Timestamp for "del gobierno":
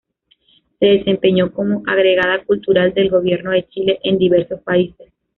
2.95-3.51